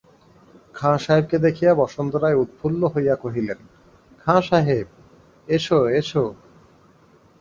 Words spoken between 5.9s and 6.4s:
এসো।